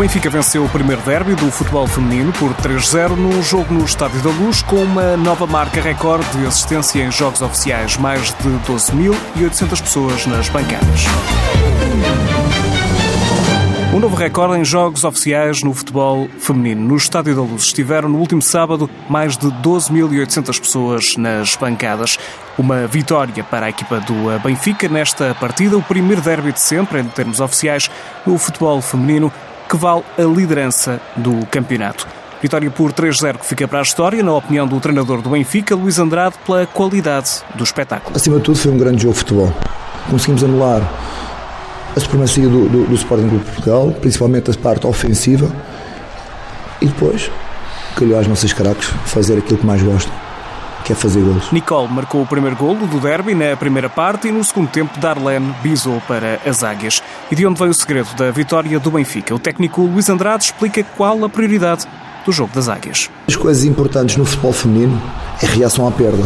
[0.00, 4.30] Benfica venceu o primeiro derby do futebol feminino por 3-0 num jogo no Estádio da
[4.30, 10.24] Luz com uma nova marca recorde de assistência em jogos oficiais, mais de 12.800 pessoas
[10.24, 11.04] nas bancadas.
[13.92, 16.80] Um novo recorde em jogos oficiais no futebol feminino.
[16.80, 22.18] No Estádio da Luz estiveram no último sábado mais de 12.800 pessoas nas bancadas.
[22.56, 27.04] Uma vitória para a equipa do Benfica nesta partida, o primeiro derby de sempre, em
[27.04, 27.90] termos oficiais,
[28.24, 29.30] no futebol feminino,
[29.70, 32.04] que vale a liderança do campeonato.
[32.42, 35.98] Vitória por 3-0 que fica para a história, na opinião do treinador do Benfica, Luís
[35.98, 38.16] Andrade, pela qualidade do espetáculo.
[38.16, 39.54] Acima de tudo, foi um grande jogo de futebol.
[40.10, 40.82] Conseguimos anular
[41.94, 45.48] a supremacia do, do, do Sporting Clube de Portugal, principalmente a parte ofensiva,
[46.80, 47.30] e depois
[47.94, 50.10] calhou às nossas caracas fazer aquilo que mais gosta,
[50.90, 51.52] que é fazer gols.
[51.52, 55.54] Nicole marcou o primeiro golo do derby na primeira parte e no segundo tempo Darlene
[55.62, 57.00] bisou para as águias.
[57.30, 59.32] E de onde veio o segredo da vitória do Benfica?
[59.32, 61.86] O técnico Luís Andrade explica qual a prioridade
[62.26, 63.08] do jogo das águias.
[63.28, 65.00] As coisas importantes no futebol feminino
[65.40, 66.24] é a reação à perda.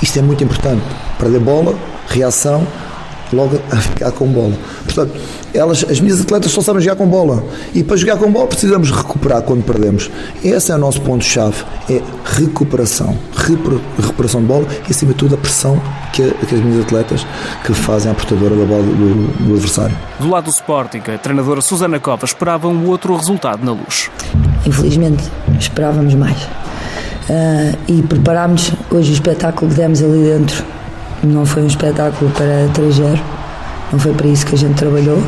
[0.00, 0.84] Isto é muito importante.
[1.18, 2.64] Perder bola, reação,
[3.32, 4.54] logo a ficar com bola.
[4.84, 5.12] Portanto,
[5.54, 7.42] elas, as minhas atletas só sabem jogar com bola.
[7.74, 10.10] E para jogar com bola precisamos recuperar quando perdemos.
[10.44, 13.16] Esse é o nosso ponto-chave, é recuperação.
[13.96, 15.80] Recuperação de bola e, acima de tudo, a pressão
[16.12, 17.26] que, que as minhas atletas
[17.64, 19.96] que fazem a portadora da bola do, do adversário.
[20.20, 24.10] Do lado do Sporting, a treinadora Susana Cova esperava um outro resultado na luz.
[24.66, 25.24] Infelizmente,
[25.58, 26.42] esperávamos mais.
[27.28, 30.64] Uh, e preparámos hoje o espetáculo que demos ali dentro
[31.22, 33.18] não foi um espetáculo para 3-0,
[33.92, 35.22] não foi para isso que a gente trabalhou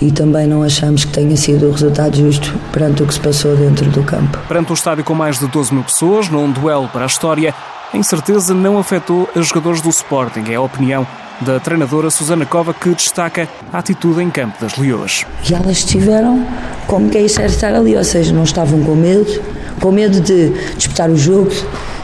[0.00, 3.56] e também não achamos que tenha sido o resultado justo perante o que se passou
[3.56, 4.38] dentro do campo.
[4.46, 7.54] Perante um estádio com mais de 12 mil pessoas, num duelo para a história,
[7.92, 11.06] a incerteza não afetou os jogadores do Sporting, é a opinião
[11.40, 15.24] da treinadora Susana Cova, que destaca a atitude em campo das Leoas.
[15.48, 16.44] E elas estiveram
[16.86, 19.40] como quem quer estar ali, ou seja, não estavam com medo,
[19.80, 21.50] com medo de disputar o jogo,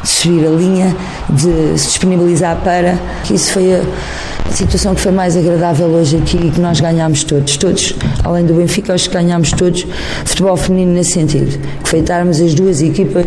[0.04, 0.96] de subir a linha,
[1.30, 2.96] de se disponibilizar para.
[3.30, 3.82] Isso foi a,
[4.52, 7.56] situação que foi mais agradável hoje aqui e que nós ganhámos todos.
[7.56, 9.84] Todos, além do Benfica, acho que ganhámos todos
[10.24, 11.58] futebol feminino nesse sentido.
[11.82, 13.24] Que foi estarmos as duas equipas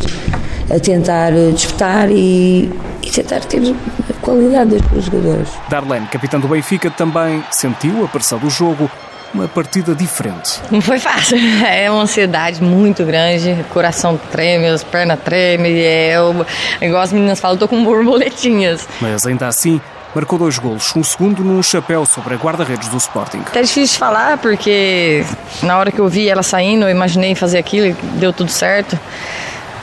[0.69, 2.71] a tentar disputar e,
[3.03, 3.61] e tentar ter
[4.09, 5.49] a qualidade das duas jogadoras.
[5.69, 8.89] Darlene, capitã do Benfica, também sentiu a pressão do jogo
[9.33, 10.61] uma partida diferente.
[10.71, 16.45] Não foi fácil, é uma ansiedade muito grande, coração treme, as pernas tremem, é, eu,
[16.81, 18.87] igual as meninas falam, estou com borboletinhas.
[19.01, 19.81] Mas ainda assim,
[20.15, 23.43] marcou dois golos, um segundo num chapéu sobre a guarda-redes do Sporting.
[23.53, 25.23] É difícil de falar porque
[25.61, 28.97] na hora que eu vi ela saindo, eu imaginei fazer aquilo e deu tudo certo.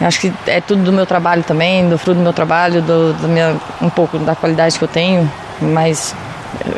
[0.00, 3.28] Acho que é tudo do meu trabalho também, do fruto do meu trabalho, do, do
[3.28, 6.14] minha, um pouco da qualidade que eu tenho, mas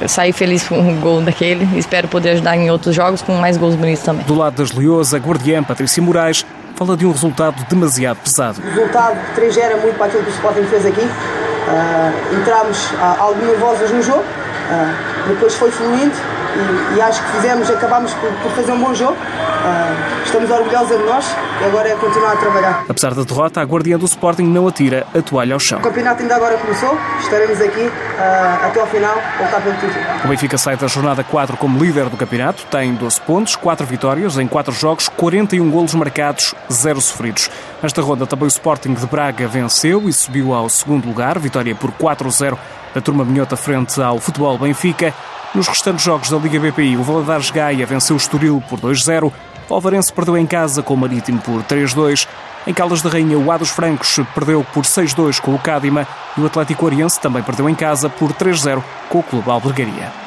[0.09, 1.79] sair feliz com um gol daquele.
[1.79, 4.25] Espero poder ajudar em outros jogos com mais gols bonitos também.
[4.25, 6.45] Do lado das Leões, a guardiã Patrícia Moraes
[6.77, 8.61] fala de um resultado demasiado pesado.
[8.61, 11.01] O resultado 3 era muito para aquilo que o Sporting fez aqui.
[11.01, 16.15] Uh, entramos uh, algo nervosos no jogo, uh, depois foi fluindo
[16.57, 19.13] e, e, acho que fizemos, acabámos por, por fazer um bom jogo.
[19.15, 22.85] Uh, estamos orgulhosos de nós e agora é continuar a trabalhar.
[22.89, 25.79] Apesar da derrota, a guardiã do Sporting não atira a toalha ao chão.
[25.79, 30.05] O campeonato ainda agora começou, estaremos aqui uh, até ao final a lutar pelo título.
[30.25, 34.39] O Benfica sai da jornada 4 como líder do campeonato, tem 12 pontos, 4 vitórias
[34.39, 37.51] em 4 jogos, 41 golos marcados, 0 sofridos.
[37.83, 41.91] Nesta ronda também o Sporting de Braga venceu e subiu ao segundo lugar, vitória por
[41.93, 42.57] 4-0
[42.95, 45.13] da turma minhota frente ao Futebol Benfica.
[45.55, 49.33] Nos restantes jogos da Liga BPI, o Valadares Gaia venceu o Estoril por 2-0,
[49.69, 52.29] o Alvarense perdeu em casa com o Marítimo por 3-2.
[52.67, 56.47] Em Caldas da Rainha, o Ados Francos perdeu por 6-2 com o Cádima e o
[56.47, 60.26] Atlético Oriense também perdeu em casa por 3-0 com o Clube Albergaria.